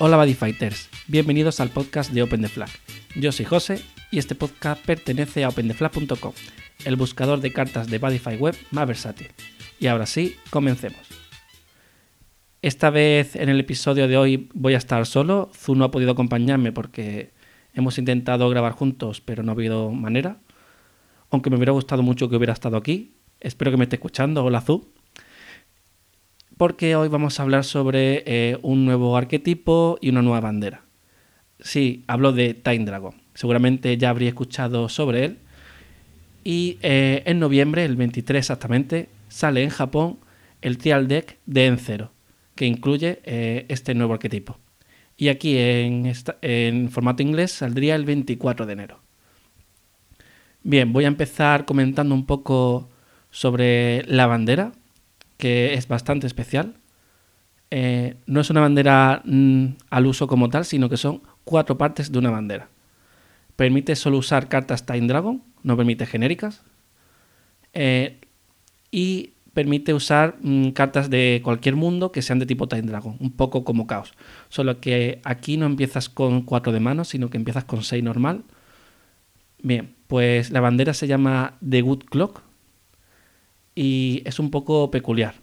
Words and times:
Hola 0.00 0.16
Buddy 0.16 0.34
Fighters, 0.34 0.88
bienvenidos 1.08 1.58
al 1.58 1.70
podcast 1.70 2.12
de 2.12 2.22
Open 2.22 2.40
the 2.40 2.46
Flag. 2.48 2.70
Yo 3.16 3.32
soy 3.32 3.44
José 3.44 3.82
y 4.12 4.18
este 4.18 4.36
podcast 4.36 4.86
pertenece 4.86 5.42
a 5.42 5.48
OpenTheFlag.com, 5.48 6.32
el 6.84 6.94
buscador 6.94 7.40
de 7.40 7.52
cartas 7.52 7.88
de 7.88 7.98
Fight 7.98 8.40
Web 8.40 8.54
más 8.70 8.86
versátil. 8.86 9.26
Y 9.80 9.88
ahora 9.88 10.06
sí, 10.06 10.36
comencemos. 10.50 11.00
Esta 12.62 12.90
vez 12.90 13.34
en 13.34 13.48
el 13.48 13.58
episodio 13.58 14.06
de 14.06 14.16
hoy 14.16 14.48
voy 14.54 14.74
a 14.74 14.78
estar 14.78 15.04
solo, 15.04 15.50
Zu 15.52 15.74
no 15.74 15.86
ha 15.86 15.90
podido 15.90 16.12
acompañarme 16.12 16.70
porque 16.70 17.32
hemos 17.74 17.98
intentado 17.98 18.48
grabar 18.50 18.74
juntos 18.74 19.20
pero 19.20 19.42
no 19.42 19.50
ha 19.50 19.54
habido 19.54 19.90
manera. 19.90 20.38
Aunque 21.30 21.50
me 21.50 21.56
hubiera 21.56 21.72
gustado 21.72 22.04
mucho 22.04 22.28
que 22.28 22.36
hubiera 22.36 22.52
estado 22.52 22.76
aquí. 22.76 23.16
Espero 23.40 23.72
que 23.72 23.76
me 23.76 23.84
esté 23.84 23.96
escuchando. 23.96 24.44
Hola 24.44 24.60
Zu 24.60 24.92
porque 26.58 26.96
hoy 26.96 27.08
vamos 27.08 27.38
a 27.38 27.44
hablar 27.44 27.64
sobre 27.64 28.24
eh, 28.26 28.58
un 28.62 28.84
nuevo 28.84 29.16
arquetipo 29.16 29.96
y 30.00 30.10
una 30.10 30.22
nueva 30.22 30.40
bandera. 30.40 30.82
Sí, 31.60 32.04
hablo 32.08 32.32
de 32.32 32.52
Time 32.52 32.84
Dragon. 32.84 33.14
Seguramente 33.32 33.96
ya 33.96 34.10
habría 34.10 34.28
escuchado 34.28 34.88
sobre 34.88 35.24
él. 35.24 35.38
Y 36.42 36.78
eh, 36.82 37.22
en 37.26 37.38
noviembre, 37.38 37.84
el 37.84 37.96
23 37.96 38.40
exactamente, 38.40 39.08
sale 39.28 39.62
en 39.62 39.70
Japón 39.70 40.18
el 40.60 40.78
Trial 40.78 41.06
Deck 41.06 41.38
de 41.46 41.66
Encero, 41.66 42.10
que 42.56 42.66
incluye 42.66 43.20
eh, 43.24 43.64
este 43.68 43.94
nuevo 43.94 44.14
arquetipo. 44.14 44.58
Y 45.16 45.28
aquí 45.28 45.56
en, 45.58 46.12
en 46.42 46.90
formato 46.90 47.22
inglés 47.22 47.52
saldría 47.52 47.94
el 47.94 48.04
24 48.04 48.66
de 48.66 48.72
enero. 48.72 49.00
Bien, 50.64 50.92
voy 50.92 51.04
a 51.04 51.08
empezar 51.08 51.64
comentando 51.64 52.14
un 52.14 52.26
poco 52.26 52.88
sobre 53.30 54.04
la 54.06 54.26
bandera, 54.26 54.72
que 55.38 55.74
es 55.74 55.88
bastante 55.88 56.26
especial. 56.26 56.74
Eh, 57.70 58.16
no 58.26 58.40
es 58.40 58.50
una 58.50 58.60
bandera 58.60 59.22
mm, 59.24 59.66
al 59.90 60.06
uso 60.06 60.26
como 60.26 60.50
tal, 60.50 60.64
sino 60.66 60.90
que 60.90 60.96
son 60.98 61.22
cuatro 61.44 61.78
partes 61.78 62.12
de 62.12 62.18
una 62.18 62.30
bandera. 62.30 62.68
Permite 63.56 63.96
solo 63.96 64.18
usar 64.18 64.48
cartas 64.48 64.84
Time 64.84 65.06
Dragon, 65.06 65.42
no 65.62 65.76
permite 65.76 66.04
genéricas. 66.06 66.62
Eh, 67.72 68.18
y 68.90 69.32
permite 69.52 69.92
usar 69.92 70.36
mm, 70.40 70.70
cartas 70.70 71.10
de 71.10 71.40
cualquier 71.42 71.76
mundo 71.76 72.12
que 72.12 72.22
sean 72.22 72.38
de 72.38 72.46
tipo 72.46 72.68
Time 72.68 72.82
Dragon, 72.82 73.16
un 73.20 73.32
poco 73.32 73.64
como 73.64 73.86
Caos. 73.86 74.14
Solo 74.48 74.80
que 74.80 75.20
aquí 75.24 75.56
no 75.56 75.66
empiezas 75.66 76.08
con 76.08 76.42
cuatro 76.42 76.72
de 76.72 76.80
mano, 76.80 77.04
sino 77.04 77.28
que 77.30 77.38
empiezas 77.38 77.64
con 77.64 77.82
seis 77.82 78.02
normal. 78.02 78.44
Bien, 79.60 79.94
pues 80.06 80.50
la 80.50 80.60
bandera 80.60 80.94
se 80.94 81.06
llama 81.08 81.54
The 81.68 81.82
Good 81.82 82.04
Clock, 82.04 82.42
y 83.78 84.22
es 84.24 84.40
un 84.40 84.50
poco 84.50 84.90
peculiar, 84.90 85.36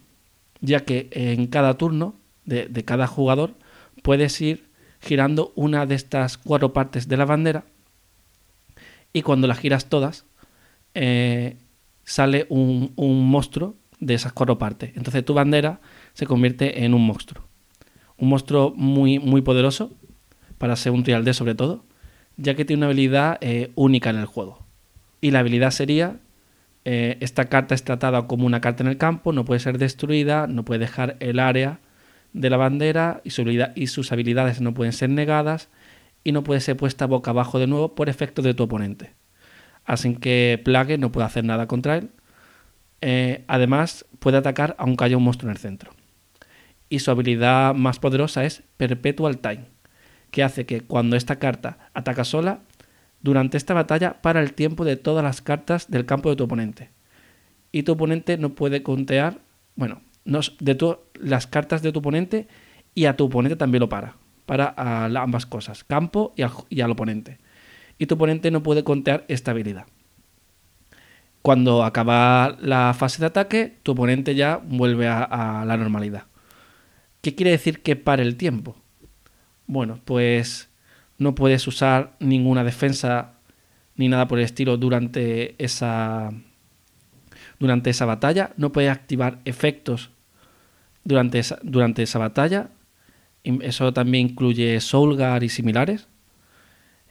ya 0.59 0.81
que 0.81 1.07
en 1.11 1.47
cada 1.47 1.77
turno 1.77 2.15
de, 2.43 2.67
cada 2.83 3.07
jugador 3.07 3.53
puedes 4.03 4.41
ir 4.41 4.69
girando 4.99 5.53
una 5.55 5.85
de 5.85 5.95
estas 5.95 6.37
cuatro 6.37 6.73
partes 6.73 7.07
de 7.07 7.15
la 7.15 7.23
bandera 7.23 7.63
y 9.13 9.21
cuando 9.21 9.47
las 9.47 9.59
giras 9.59 9.85
todas 9.85 10.25
eh, 10.95 11.55
sale 12.03 12.45
un, 12.49 12.91
monstruo 12.97 13.75
de 14.01 14.15
esas 14.15 14.33
cuatro 14.33 14.57
partes. 14.57 14.91
Entonces 14.97 15.23
tu 15.23 15.33
bandera 15.33 15.79
se 16.11 16.25
convierte 16.25 16.83
en 16.83 16.93
un 16.93 17.07
monstruo. 17.07 17.41
Un 18.17 18.27
monstruo 18.27 18.73
muy, 18.75 19.17
muy 19.17 19.43
poderoso 19.43 19.93
para 20.57 20.75
ser 20.75 20.91
un 20.91 21.03
trial 21.03 21.33
sobre 21.33 21.55
todo, 21.55 21.85
ya 22.35 22.53
que 22.55 22.65
tiene 22.65 22.81
una 22.81 22.87
habilidad 22.87 23.37
eh, 23.39 23.71
única 23.75 24.09
en 24.09 24.17
el 24.17 24.25
juego. 24.25 24.59
Y 25.21 25.31
la 25.31 25.39
habilidad 25.39 25.71
sería 25.71 26.19
eh, 26.85 27.17
esta 27.19 27.45
carta 27.45 27.73
es 27.73 27.83
tratada 27.83 28.27
como 28.27 28.45
una 28.45 28.61
carta 28.61 28.83
en 28.83 28.89
el 28.89 28.97
campo, 28.97 29.33
no 29.33 29.43
puede 29.43 29.59
ser 29.59 29.79
destruida, 29.79 30.45
no 30.45 30.63
puede 30.63 30.79
dejar 30.79 31.17
el 31.19 31.39
área 31.39 31.79
de 32.33 32.49
la 32.49 32.57
bandera 32.57 33.21
y, 33.23 33.31
sus 33.31 34.11
habilidades 34.11 34.61
no 34.61 34.73
pueden 34.73 34.93
ser 34.93 35.09
negadas 35.09 35.69
y 36.23 36.31
no 36.31 36.43
puede 36.43 36.59
ser 36.59 36.77
puesta 36.77 37.07
boca 37.07 37.31
abajo 37.31 37.57
de 37.57 37.65
nuevo 37.65 37.95
por 37.95 38.07
efecto 38.07 38.43
de 38.43 38.53
tu 38.53 38.63
oponente. 38.63 39.13
Así 39.83 40.15
que 40.15 40.61
Plague 40.63 40.97
no 40.99 41.11
puede 41.11 41.25
hacer 41.25 41.43
nada 41.43 41.67
contra 41.67 41.97
él. 41.97 42.09
Eh, 43.01 43.45
además, 43.47 44.05
puede 44.19 44.37
atacar 44.37 44.75
aunque 44.77 45.05
haya 45.05 45.17
un 45.17 45.23
monstruo 45.23 45.49
en 45.49 45.55
el 45.55 45.61
centro. 45.61 45.91
Y 46.89 46.99
su 46.99 47.09
habilidad 47.09 47.73
más 47.73 47.99
poderosa 47.99 48.45
es 48.45 48.63
Perpetual 48.77 49.39
Time, 49.39 49.65
que 50.29 50.43
hace 50.43 50.65
que 50.65 50.81
cuando 50.81 51.15
esta 51.15 51.37
carta 51.37 51.89
ataca 51.93 52.23
sola, 52.25 52.59
durante 53.21 53.57
esta 53.57 53.73
batalla 53.73 54.21
para 54.21 54.41
el 54.41 54.53
tiempo 54.53 54.85
de 54.85 54.97
todas 54.97 55.23
las 55.23 55.41
cartas 55.41 55.89
del 55.89 56.05
campo 56.05 56.29
de 56.29 56.35
tu 56.35 56.43
oponente. 56.43 56.91
Y 57.71 57.83
tu 57.83 57.93
oponente 57.93 58.37
no 58.37 58.55
puede 58.55 58.83
contear, 58.83 59.39
bueno, 59.75 60.01
de 60.23 60.75
todas 60.75 60.99
las 61.15 61.47
cartas 61.47 61.81
de 61.81 61.91
tu 61.91 61.99
oponente 61.99 62.47
y 62.93 63.05
a 63.05 63.15
tu 63.15 63.25
oponente 63.25 63.55
también 63.55 63.81
lo 63.81 63.89
para. 63.89 64.15
Para 64.45 64.73
ambas 65.21 65.45
cosas, 65.45 65.83
campo 65.83 66.33
y 66.35 66.81
al, 66.81 66.91
oponente. 66.91 67.39
Y 67.97 68.05
tu 68.05 68.15
oponente 68.15 68.51
no 68.51 68.61
puede 68.63 68.83
contear 68.83 69.25
esta 69.27 69.51
habilidad. 69.51 69.87
Cuando 71.41 71.83
acaba 71.83 72.57
la 72.61 72.93
fase 72.93 73.19
de 73.19 73.27
ataque, 73.27 73.77
tu 73.83 73.93
oponente 73.93 74.35
ya 74.35 74.57
vuelve 74.57 75.07
a, 75.07 75.23
a 75.23 75.65
la 75.65 75.77
normalidad. 75.77 76.25
¿Qué 77.21 77.35
quiere 77.35 77.51
decir 77.51 77.81
que 77.81 77.95
pare 77.95 78.23
el 78.23 78.35
tiempo? 78.35 78.75
Bueno, 79.67 79.99
pues 80.05 80.69
no 81.17 81.35
puedes 81.35 81.67
usar 81.67 82.15
ninguna 82.19 82.63
defensa 82.63 83.33
ni 83.95 84.09
nada 84.09 84.27
por 84.27 84.39
el 84.39 84.45
estilo 84.45 84.77
durante 84.77 85.55
esa 85.63 86.31
durante 87.59 87.89
esa 87.89 88.05
batalla, 88.05 88.51
no 88.57 88.71
puedes 88.71 88.91
activar 88.91 89.39
efectos 89.45 90.09
durante 91.03 91.39
esa, 91.39 91.59
durante 91.63 92.03
esa 92.03 92.19
batalla. 92.19 92.69
Eso 93.43 93.93
también 93.93 94.31
incluye 94.31 94.79
Soulgar 94.81 95.43
y 95.43 95.49
similares. 95.49 96.07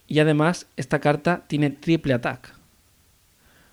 Y 0.06 0.18
además, 0.18 0.66
esta 0.76 1.00
carta 1.00 1.44
tiene 1.46 1.70
triple 1.70 2.12
attack. 2.14 2.54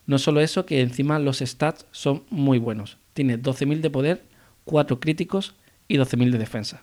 No 0.05 0.17
solo 0.17 0.39
eso, 0.41 0.65
que 0.65 0.81
encima 0.81 1.19
los 1.19 1.39
stats 1.39 1.85
son 1.91 2.23
muy 2.29 2.57
buenos. 2.57 2.97
Tiene 3.13 3.37
12.000 3.37 3.81
de 3.81 3.89
poder, 3.89 4.23
4 4.65 4.99
críticos 4.99 5.55
y 5.87 5.97
12.000 5.97 6.31
de 6.31 6.37
defensa. 6.37 6.81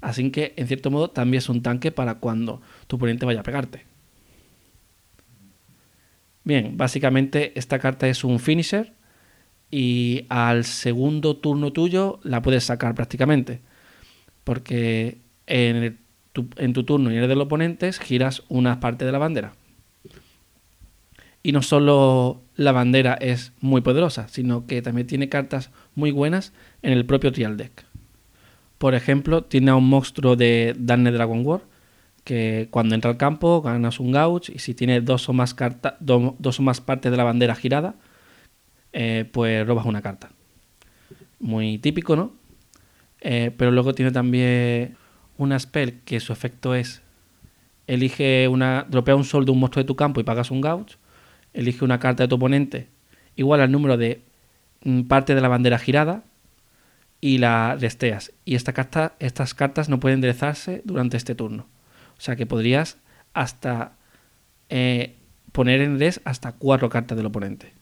Así 0.00 0.30
que, 0.30 0.54
en 0.56 0.66
cierto 0.68 0.90
modo, 0.90 1.10
también 1.10 1.38
es 1.38 1.48
un 1.48 1.62
tanque 1.62 1.90
para 1.90 2.16
cuando 2.16 2.60
tu 2.86 2.96
oponente 2.96 3.26
vaya 3.26 3.40
a 3.40 3.44
pegarte. 3.44 3.84
Bien, 6.44 6.76
básicamente 6.76 7.52
esta 7.58 7.78
carta 7.78 8.08
es 8.08 8.24
un 8.24 8.38
finisher 8.38 8.94
y 9.70 10.24
al 10.28 10.64
segundo 10.64 11.36
turno 11.36 11.72
tuyo 11.72 12.20
la 12.22 12.40
puedes 12.40 12.64
sacar 12.64 12.94
prácticamente. 12.94 13.60
Porque 14.44 15.18
en, 15.46 15.98
tu, 16.32 16.84
turno 16.84 17.10
y 17.10 17.16
en 17.16 17.22
el 17.22 17.28
del 17.28 17.40
oponente 17.40 17.92
giras 17.92 18.44
una 18.48 18.80
parte 18.80 19.04
de 19.04 19.12
la 19.12 19.18
bandera. 19.18 19.52
Y 21.42 21.52
no 21.52 21.62
solo 21.62 22.42
la 22.56 22.72
bandera 22.72 23.14
es 23.14 23.52
muy 23.60 23.80
poderosa, 23.80 24.28
sino 24.28 24.66
que 24.66 24.80
también 24.80 25.06
tiene 25.06 25.28
cartas 25.28 25.70
muy 25.94 26.10
buenas 26.10 26.52
en 26.82 26.92
el 26.92 27.04
propio 27.04 27.32
trial 27.32 27.56
deck. 27.56 27.87
Por 28.78 28.94
ejemplo, 28.94 29.42
tiene 29.44 29.70
a 29.70 29.76
un 29.76 29.88
monstruo 29.88 30.36
de 30.36 30.74
Darne 30.78 31.10
Dragon 31.10 31.44
War 31.44 31.62
que 32.24 32.68
cuando 32.70 32.94
entra 32.94 33.10
al 33.10 33.16
campo 33.16 33.62
ganas 33.62 34.00
un 34.00 34.12
gauch 34.12 34.50
y 34.50 34.58
si 34.58 34.74
tiene 34.74 35.00
dos 35.00 35.28
o 35.28 35.32
más, 35.32 35.56
dos 36.00 36.60
o 36.60 36.62
más 36.62 36.80
partes 36.80 37.10
de 37.10 37.16
la 37.16 37.24
bandera 37.24 37.54
girada, 37.54 37.94
eh, 38.92 39.28
pues 39.32 39.66
robas 39.66 39.86
una 39.86 40.02
carta. 40.02 40.30
Muy 41.40 41.78
típico, 41.78 42.16
¿no? 42.16 42.32
Eh, 43.20 43.52
pero 43.56 43.70
luego 43.70 43.94
tiene 43.94 44.12
también 44.12 44.96
una 45.38 45.58
spell 45.58 46.00
que 46.04 46.20
su 46.20 46.32
efecto 46.32 46.74
es 46.74 47.02
elige 47.86 48.46
una, 48.48 48.86
dropea 48.88 49.16
un 49.16 49.24
sol 49.24 49.44
de 49.44 49.50
un 49.50 49.60
monstruo 49.60 49.82
de 49.82 49.86
tu 49.86 49.96
campo 49.96 50.20
y 50.20 50.24
pagas 50.24 50.50
un 50.50 50.60
gauch, 50.60 50.96
elige 51.52 51.84
una 51.84 51.98
carta 51.98 52.24
de 52.24 52.28
tu 52.28 52.36
oponente 52.36 52.88
igual 53.34 53.60
al 53.60 53.72
número 53.72 53.96
de 53.96 54.22
mm, 54.84 55.02
parte 55.02 55.34
de 55.34 55.40
la 55.40 55.48
bandera 55.48 55.78
girada 55.78 56.24
y 57.20 57.38
la 57.38 57.76
desteas. 57.78 58.32
Y 58.44 58.54
esta 58.54 58.72
carta, 58.72 59.14
estas 59.18 59.54
cartas 59.54 59.88
no 59.88 60.00
pueden 60.00 60.16
enderezarse 60.16 60.82
durante 60.84 61.16
este 61.16 61.34
turno. 61.34 61.66
O 62.16 62.20
sea 62.20 62.36
que 62.36 62.46
podrías 62.46 62.98
hasta 63.34 63.92
eh, 64.68 65.16
poner 65.52 65.80
en 65.80 65.98
des 65.98 66.20
hasta 66.24 66.52
cuatro 66.52 66.88
cartas 66.88 67.16
del 67.16 67.26
oponente. 67.26 67.72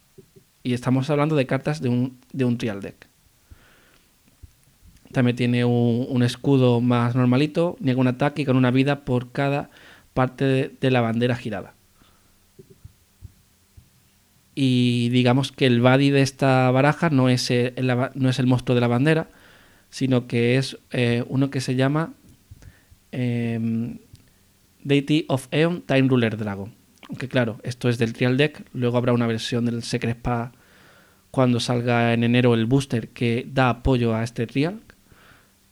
Y 0.62 0.72
estamos 0.74 1.08
hablando 1.10 1.36
de 1.36 1.46
cartas 1.46 1.80
de 1.80 1.88
un, 1.88 2.18
de 2.32 2.44
un 2.44 2.58
trial 2.58 2.80
deck. 2.80 3.08
También 5.12 5.36
tiene 5.36 5.64
un, 5.64 6.22
escudo 6.22 6.80
más 6.80 7.14
normalito, 7.14 7.76
niega 7.80 8.00
un 8.00 8.08
ataque 8.08 8.42
y 8.42 8.44
con 8.44 8.56
una 8.56 8.70
vida 8.70 9.04
por 9.04 9.30
cada 9.30 9.70
parte 10.12 10.76
de 10.80 10.90
la 10.90 11.00
bandera 11.00 11.36
girada 11.36 11.75
y 14.58 15.10
digamos 15.10 15.52
que 15.52 15.66
el 15.66 15.82
body 15.82 16.08
de 16.08 16.22
esta 16.22 16.70
baraja 16.70 17.10
no 17.10 17.28
es 17.28 17.50
el, 17.50 17.74
no 18.14 18.30
es 18.30 18.38
el 18.38 18.46
monstruo 18.46 18.74
de 18.74 18.80
la 18.80 18.88
bandera, 18.88 19.28
sino 19.90 20.26
que 20.26 20.56
es 20.56 20.78
eh, 20.92 21.22
uno 21.28 21.50
que 21.50 21.60
se 21.60 21.76
llama 21.76 22.14
em, 23.12 23.98
Deity 24.82 25.26
of 25.28 25.46
Eon 25.50 25.82
Time 25.82 26.08
Ruler 26.08 26.38
Dragon. 26.38 26.74
Aunque 27.10 27.28
claro, 27.28 27.60
esto 27.64 27.90
es 27.90 27.98
del 27.98 28.14
Trial 28.14 28.38
Deck, 28.38 28.64
luego 28.72 28.96
habrá 28.96 29.12
una 29.12 29.26
versión 29.26 29.66
del 29.66 29.82
Secret 29.82 30.16
Spa 30.16 30.52
cuando 31.30 31.60
salga 31.60 32.14
en 32.14 32.24
enero 32.24 32.54
el 32.54 32.64
booster 32.64 33.08
que 33.08 33.46
da 33.52 33.68
apoyo 33.68 34.14
a 34.14 34.24
este 34.24 34.46
Trial. 34.46 34.80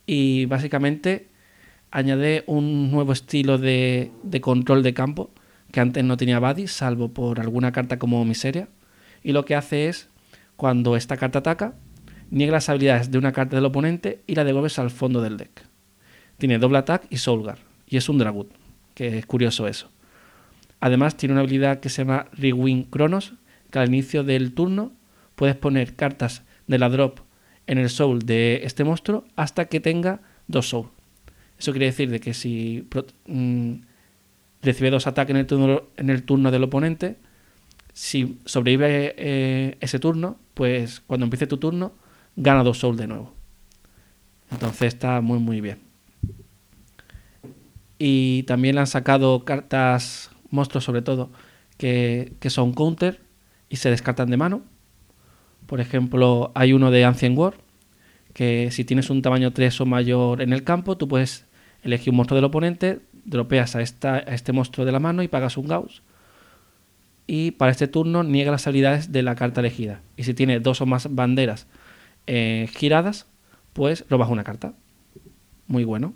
Y 0.07 0.45
básicamente 0.45 1.29
añade 1.91 2.45
un 2.47 2.91
nuevo 2.91 3.13
estilo 3.15 3.57
de, 3.57 4.11
de 4.23 4.41
control 4.43 4.83
de 4.83 4.93
campo 4.93 5.31
que 5.75 5.81
antes 5.81 6.05
no 6.05 6.17
tenía 6.17 6.39
Buddy, 6.39 6.69
salvo 6.69 7.09
por 7.09 7.41
alguna 7.41 7.73
carta 7.73 7.99
como 7.99 8.25
Miseria. 8.25 8.69
Y 9.25 9.33
lo 9.33 9.45
que 9.45 9.57
hace 9.57 9.89
es, 9.89 10.09
cuando 10.55 10.95
esta 10.95 11.17
carta 11.17 11.41
ataca, 11.41 11.75
niega 12.31 12.53
las 12.53 12.69
habilidades 12.69 13.11
de 13.11 13.19
una 13.19 13.33
carta 13.33 13.57
del 13.57 13.65
oponente 13.65 14.23
y 14.29 14.37
la 14.37 14.45
devuelves 14.45 14.79
al 14.79 14.93
fondo 14.93 15.21
del 15.21 15.37
deck. 15.37 15.65
Tiene 16.39 16.61
doble 16.61 16.79
attack 16.79 17.09
y 17.11 17.17
Soulguard, 17.17 17.59
y 17.89 17.97
es 17.97 18.09
un 18.09 18.19
Dragut, 18.19 18.53
que 18.95 19.19
es 19.19 19.27
curioso 19.27 19.67
eso. 19.67 19.91
Además, 20.79 21.17
tiene 21.17 21.33
una 21.33 21.41
habilidad 21.41 21.81
que 21.81 21.89
se 21.89 22.03
llama 22.03 22.29
Rewind 22.35 22.89
Chronos, 22.93 23.33
que 23.73 23.81
al 23.81 23.89
inicio 23.89 24.23
del 24.23 24.55
turno 24.55 24.93
puedes 25.35 25.57
poner 25.57 25.97
cartas 25.97 26.45
de 26.69 26.79
la 26.79 26.89
drop 26.89 27.19
en 27.67 27.79
el 27.79 27.91
soul 27.91 28.21
de 28.21 28.61
este 28.63 28.85
monstruo 28.85 29.25
hasta 29.35 29.65
que 29.65 29.81
tenga 29.81 30.21
dos 30.47 30.69
soul. 30.69 30.87
Eso 31.59 31.73
quiere 31.73 31.87
decir 31.87 32.11
de 32.11 32.21
que 32.21 32.33
si 32.33 32.87
mm, 33.27 33.75
recibe 34.65 34.91
dos 34.91 35.07
ataques 35.07 35.35
en 35.35 35.41
el 35.41 35.47
turno, 35.47 35.83
en 35.97 36.11
el 36.11 36.23
turno 36.25 36.51
del 36.51 36.65
oponente, 36.65 37.17
si 37.93 38.41
sobrevive 38.45 39.15
eh, 39.17 39.77
ese 39.81 39.99
turno, 39.99 40.37
pues 40.55 41.01
cuando 41.07 41.25
empiece 41.25 41.47
tu 41.47 41.59
turno, 41.59 41.93
gana 42.35 42.65
dos 42.65 42.79
soul 42.79 42.97
de 42.97 43.07
nuevo. 43.07 43.33
Entonces 44.51 44.95
está 44.95 45.21
muy 45.21 45.39
muy 45.39 45.61
bien. 45.61 45.79
Y 47.99 48.43
también 48.45 48.79
han 48.79 48.89
sacado 48.89 49.45
cartas, 49.45 50.31
monstruos 50.51 50.85
sobre 50.85 51.03
todo, 51.03 51.31
que, 51.77 52.33
que 52.41 52.51
son 52.51 52.73
counter 52.73 53.21
y 53.69 53.77
se 53.77 53.91
descartan 53.91 54.31
de 54.31 54.37
mano. 54.37 54.63
Por 55.67 55.81
ejemplo, 55.81 56.53
hay 56.55 56.73
uno 56.73 56.91
de 56.91 57.05
Ancient 57.05 57.39
War, 57.39 57.55
que 58.33 58.71
si 58.73 58.85
tienes 58.85 59.09
un 59.11 59.23
tamaño 59.23 59.53
3 59.53 59.81
o 59.81 59.87
mayor 59.87 60.43
en 60.43 60.53
el 60.53 60.65
campo, 60.65 60.97
tú 60.97 61.09
puedes 61.09 61.47
elegir 61.83 62.11
un 62.11 62.17
monstruo 62.17 62.37
del 62.37 62.45
oponente, 62.45 63.01
dropeas 63.25 63.77
a, 63.77 63.83
esta, 63.83 64.15
a 64.17 64.35
este 64.35 64.53
monstruo 64.53 64.85
de 64.85 64.93
la 64.93 65.01
mano 65.01 65.23
y 65.23 65.29
pagas 65.29 65.57
un 65.57 65.69
Gauss. 65.69 66.03
Y 67.27 67.53
para 67.53 67.73
este 67.73 67.89
turno 67.89 68.23
niega 68.23 68.51
las 68.51 68.67
habilidades 68.67 69.13
de 69.13 69.23
la 69.23 69.35
carta 69.35 69.61
elegida. 69.61 70.03
Y 70.17 70.25
si 70.25 70.35
tiene 70.35 70.61
dos 70.61 70.81
o 70.81 70.87
más 70.87 71.15
banderas 71.15 71.67
eh, 72.27 72.69
giradas, 72.75 73.27
pues 73.73 74.05
robas 74.09 74.31
una 74.31 74.45
carta. 74.45 74.75
Muy 75.67 75.85
bueno. 75.85 76.15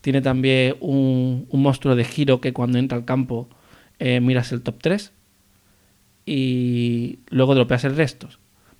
Tiene 0.00 0.20
también 0.20 0.76
un, 0.80 1.48
monstruo 1.50 1.96
de 1.96 2.04
giro 2.04 2.40
que 2.40 2.52
cuando 2.52 2.78
entra 2.78 2.98
al 2.98 3.06
campo 3.06 3.48
eh, 3.98 4.20
miras 4.20 4.52
el 4.52 4.62
top 4.62 4.76
3 4.82 5.12
y 6.26 7.20
luego 7.28 7.54
dropeas 7.54 7.84
el 7.84 7.96
resto. 7.96 8.28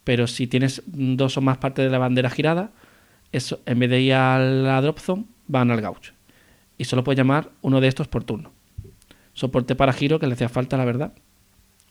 Pero 0.05 0.27
si 0.27 0.47
tienes 0.47 0.83
dos 0.87 1.37
o 1.39 1.41
más 1.41 1.59
partes 1.59 1.85
de 1.85 1.91
la 1.91 1.99
bandera 1.99 2.29
girada, 2.29 2.73
eso, 3.33 3.61
en 3.67 3.79
vez 3.79 3.91
de 3.91 4.01
ir 4.01 4.15
a 4.15 4.39
la 4.39 4.81
drop 4.81 4.99
zone, 4.99 5.25
van 5.47 5.71
al 5.71 5.81
gaucho. 5.81 6.14
Y 6.79 6.85
solo 6.85 7.05
puedes 7.05 7.19
llamar 7.19 7.51
uno 7.63 7.81
de 7.81 7.89
estos 7.89 8.09
por 8.09 8.25
turno. 8.25 8.53
Soporte 9.33 9.75
para 9.75 9.93
giro 9.93 10.19
que 10.19 10.27
le 10.27 10.35
hacía 10.35 10.49
falta, 10.49 10.77
la 10.77 10.85
verdad. 10.85 11.13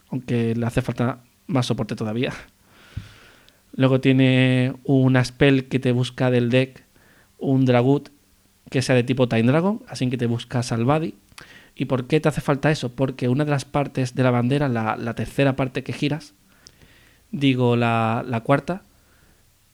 Aunque 0.10 0.56
le 0.56 0.66
hace 0.66 0.82
falta 0.82 1.24
más 1.48 1.66
soporte 1.66 1.96
todavía. 1.96 2.34
Luego 3.76 4.00
tiene 4.00 4.74
una 4.84 5.24
spell 5.24 5.68
que 5.68 5.80
te 5.80 5.92
busca 5.92 6.30
del 6.30 6.50
deck 6.50 6.84
un 7.40 7.66
Dragut 7.66 8.10
que 8.70 8.82
sea 8.82 8.96
de 8.96 9.04
tipo 9.04 9.28
Time 9.28 9.44
Dragon, 9.44 9.84
así 9.88 10.10
que 10.10 10.18
te 10.18 10.26
busca 10.26 10.64
Salvadi. 10.64 11.16
¿Y 11.76 11.86
por 11.86 12.08
qué 12.08 12.20
te 12.20 12.30
hace 12.30 12.42
falta 12.42 12.72
eso? 12.72 12.96
Porque 12.96 13.30
una 13.30 13.46
de 13.46 13.52
las 13.52 13.66
partes 13.66 14.16
de 14.16 14.24
la 14.24 14.32
bandera, 14.32 14.68
la, 14.70 15.14
tercera 15.16 15.56
parte 15.56 15.84
que 15.84 15.94
giras, 15.94 16.34
digo 17.32 17.76
la, 17.76 18.42
cuarta, 18.44 18.84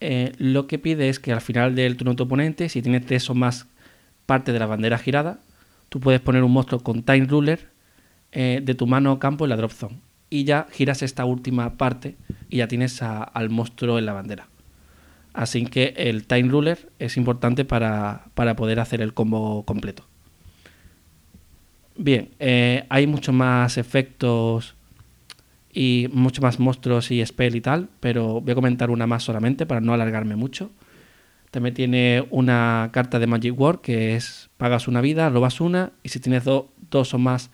eh, 0.00 0.32
lo 0.38 0.66
que 0.66 0.78
pide 0.78 1.08
es 1.08 1.18
que 1.18 1.32
al 1.32 1.40
final 1.40 1.74
del 1.74 1.96
turno 1.96 2.12
de 2.12 2.16
tu 2.16 2.22
oponente, 2.24 2.68
si 2.68 2.82
tienes 2.82 3.06
tres 3.06 3.28
o 3.30 3.34
más 3.34 3.66
partes 4.26 4.52
de 4.52 4.58
la 4.58 4.66
bandera 4.66 4.98
girada, 4.98 5.40
tú 5.88 6.00
puedes 6.00 6.20
poner 6.20 6.42
un 6.42 6.52
monstruo 6.52 6.80
con 6.80 7.02
Time 7.02 7.26
Ruler 7.26 7.68
eh, 8.32 8.60
de 8.62 8.74
tu 8.74 8.86
mano 8.86 9.12
o 9.12 9.18
campo 9.18 9.44
en 9.44 9.50
la 9.50 9.56
drop 9.56 9.72
zone. 9.72 10.00
Y 10.30 10.44
ya 10.44 10.68
giras 10.70 11.02
esta 11.02 11.24
última 11.24 11.76
parte 11.76 12.16
y 12.48 12.58
ya 12.58 12.68
tienes 12.68 13.02
al 13.02 13.50
monstruo 13.50 13.98
en 13.98 14.06
la 14.06 14.12
bandera. 14.12 14.48
Así 15.32 15.64
que 15.66 15.94
el 15.96 16.26
Time 16.26 16.48
Ruler 16.48 16.90
es 16.98 17.16
importante 17.16 17.64
para, 17.64 18.26
para 18.34 18.56
poder 18.56 18.80
hacer 18.80 19.00
el 19.00 19.14
combo 19.14 19.64
completo. 19.64 20.04
Bien, 21.96 22.30
eh, 22.38 22.86
hay 22.88 23.06
muchos 23.06 23.34
más 23.34 23.76
efectos 23.76 24.74
y 25.72 26.08
muchos 26.12 26.42
más 26.42 26.58
monstruos 26.58 27.10
y 27.10 27.24
spell 27.24 27.56
y 27.56 27.60
tal, 27.60 27.88
pero 28.00 28.40
voy 28.40 28.52
a 28.52 28.54
comentar 28.54 28.90
una 28.90 29.06
más 29.06 29.22
solamente 29.22 29.66
para 29.66 29.80
no 29.80 29.92
alargarme 29.92 30.34
mucho. 30.34 30.70
También 31.50 31.74
tiene 31.74 32.26
una 32.30 32.90
carta 32.92 33.18
de 33.18 33.26
Magic 33.26 33.58
War 33.58 33.80
que 33.80 34.14
es 34.14 34.50
pagas 34.56 34.88
una 34.88 35.00
vida, 35.00 35.28
robas 35.30 35.60
una 35.60 35.92
y 36.02 36.10
si 36.10 36.20
tienes 36.20 36.44
dos 36.44 37.14
o 37.14 37.18
más 37.18 37.50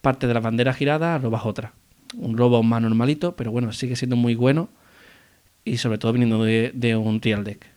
partes 0.00 0.28
de 0.28 0.34
la 0.34 0.40
bandera 0.40 0.72
girada, 0.72 1.18
robas 1.18 1.44
otra. 1.44 1.72
Un 2.16 2.36
robo 2.36 2.62
más 2.62 2.80
normalito, 2.80 3.36
pero 3.36 3.50
bueno, 3.50 3.72
sigue 3.72 3.96
siendo 3.96 4.16
muy 4.16 4.34
bueno 4.34 4.68
y 5.64 5.78
sobre 5.78 5.98
todo 5.98 6.12
viniendo 6.12 6.44
de 6.44 6.96
un 6.96 7.20
real 7.20 7.44
deck. 7.44 7.76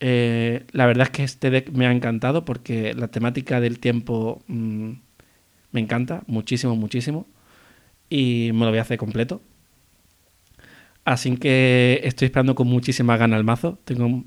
Eh, 0.00 0.64
la 0.72 0.86
verdad 0.86 1.04
es 1.04 1.10
que 1.10 1.24
este 1.24 1.50
deck 1.50 1.70
me 1.72 1.86
ha 1.86 1.92
encantado 1.92 2.46
porque 2.46 2.94
la 2.94 3.08
temática 3.08 3.60
del 3.60 3.78
tiempo 3.78 4.42
mm, 4.48 4.92
me 5.72 5.80
encanta 5.80 6.22
muchísimo, 6.26 6.74
muchísimo. 6.74 7.26
Y 8.08 8.50
me 8.54 8.60
lo 8.60 8.70
voy 8.70 8.78
a 8.78 8.82
hacer 8.82 8.98
completo. 8.98 9.40
Así 11.04 11.36
que 11.36 12.00
estoy 12.04 12.26
esperando 12.26 12.54
con 12.54 12.68
muchísima 12.68 13.16
gana 13.16 13.36
el 13.36 13.44
mazo. 13.44 13.78
Tengo, 13.84 14.24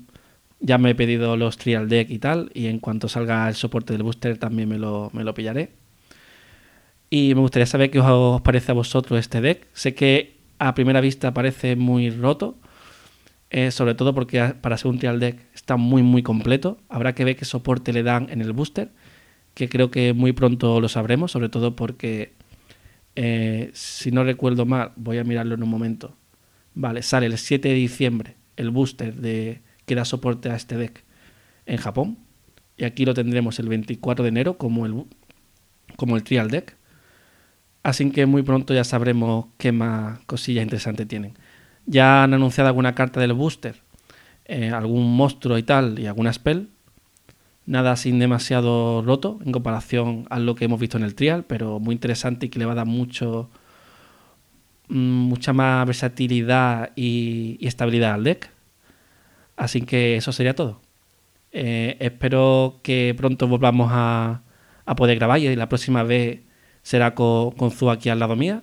ya 0.60 0.78
me 0.78 0.90
he 0.90 0.94
pedido 0.94 1.36
los 1.36 1.56
trial 1.56 1.88
deck 1.88 2.10
y 2.10 2.18
tal. 2.18 2.50
Y 2.54 2.66
en 2.66 2.78
cuanto 2.78 3.08
salga 3.08 3.48
el 3.48 3.54
soporte 3.54 3.92
del 3.92 4.02
booster 4.02 4.38
también 4.38 4.68
me 4.68 4.78
lo, 4.78 5.10
me 5.12 5.24
lo 5.24 5.34
pillaré. 5.34 5.70
Y 7.10 7.34
me 7.34 7.40
gustaría 7.40 7.66
saber 7.66 7.90
qué 7.90 8.00
os 8.00 8.40
parece 8.42 8.72
a 8.72 8.74
vosotros 8.74 9.18
este 9.18 9.40
deck. 9.40 9.66
Sé 9.72 9.94
que 9.94 10.38
a 10.58 10.74
primera 10.74 11.00
vista 11.00 11.32
parece 11.34 11.76
muy 11.76 12.10
roto 12.10 12.58
eh, 13.56 13.70
sobre 13.70 13.94
todo 13.94 14.14
porque 14.14 14.52
para 14.60 14.76
ser 14.76 14.90
un 14.90 14.98
trial 14.98 15.20
deck 15.20 15.38
está 15.54 15.76
muy 15.76 16.02
muy 16.02 16.24
completo. 16.24 16.78
Habrá 16.88 17.14
que 17.14 17.24
ver 17.24 17.36
qué 17.36 17.44
soporte 17.44 17.92
le 17.92 18.02
dan 18.02 18.28
en 18.30 18.40
el 18.40 18.52
booster, 18.52 18.90
que 19.54 19.68
creo 19.68 19.92
que 19.92 20.12
muy 20.12 20.32
pronto 20.32 20.80
lo 20.80 20.88
sabremos, 20.88 21.30
sobre 21.30 21.48
todo 21.48 21.76
porque, 21.76 22.32
eh, 23.14 23.70
si 23.74 24.10
no 24.10 24.24
recuerdo 24.24 24.66
mal, 24.66 24.90
voy 24.96 25.18
a 25.18 25.24
mirarlo 25.24 25.54
en 25.54 25.62
un 25.62 25.68
momento. 25.68 26.16
Vale, 26.74 27.02
sale 27.02 27.26
el 27.26 27.38
7 27.38 27.68
de 27.68 27.74
diciembre 27.74 28.36
el 28.56 28.70
booster 28.70 29.14
de, 29.14 29.62
que 29.86 29.94
da 29.94 30.04
soporte 30.04 30.50
a 30.50 30.56
este 30.56 30.76
deck 30.76 31.04
en 31.66 31.76
Japón. 31.78 32.18
Y 32.76 32.84
aquí 32.84 33.04
lo 33.04 33.14
tendremos 33.14 33.58
el 33.58 33.68
24 33.68 34.24
de 34.24 34.28
enero 34.28 34.58
como 34.58 34.86
el, 34.86 35.04
como 35.96 36.16
el 36.16 36.24
trial 36.24 36.50
deck. 36.50 36.76
Así 37.82 38.10
que 38.10 38.26
muy 38.26 38.42
pronto 38.42 38.74
ya 38.74 38.82
sabremos 38.82 39.46
qué 39.58 39.70
más 39.70 40.18
cosillas 40.20 40.62
interesantes 40.62 41.06
tienen. 41.06 41.34
Ya 41.86 42.24
han 42.24 42.34
anunciado 42.34 42.68
alguna 42.68 42.94
carta 42.94 43.20
del 43.20 43.34
booster, 43.34 43.76
eh, 44.46 44.70
algún 44.70 45.14
monstruo 45.16 45.58
y 45.58 45.62
tal, 45.62 45.98
y 45.98 46.06
alguna 46.06 46.32
spell. 46.32 46.70
Nada 47.66 47.96
sin 47.96 48.18
demasiado 48.18 49.02
roto 49.02 49.38
en 49.44 49.52
comparación 49.52 50.26
a 50.30 50.38
lo 50.38 50.54
que 50.54 50.64
hemos 50.64 50.80
visto 50.80 50.96
en 50.96 51.04
el 51.04 51.14
trial, 51.14 51.44
pero 51.44 51.78
muy 51.78 51.94
interesante 51.94 52.46
y 52.46 52.48
que 52.48 52.58
le 52.58 52.66
va 52.66 52.72
a 52.72 52.76
dar 52.76 52.86
mucho 52.86 53.50
mucha 54.88 55.52
más 55.52 55.86
versatilidad 55.86 56.92
y, 56.96 57.58
estabilidad 57.66 58.14
al 58.14 58.24
deck. 58.24 58.50
Así 59.56 59.82
que 59.82 60.16
eso 60.16 60.32
sería 60.32 60.54
todo. 60.54 60.80
Eh, 61.52 61.96
espero 62.00 62.80
que 62.82 63.14
pronto 63.16 63.46
volvamos 63.48 63.90
a, 63.92 64.42
poder 64.96 65.16
grabar 65.18 65.38
y 65.38 65.56
la 65.56 65.68
próxima 65.68 66.02
vez 66.02 66.40
será 66.82 67.14
con, 67.14 67.52
con 67.52 67.72
aquí 67.90 68.08
al 68.10 68.18
lado 68.18 68.36
mía. 68.36 68.62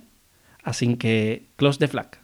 Así 0.64 0.96
que 0.98 1.48
close 1.56 1.80
the 1.80 1.88
flag. 1.88 2.21